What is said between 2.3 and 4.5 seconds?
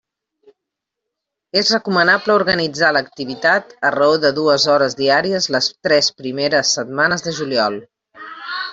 organitzar l'activitat a raó de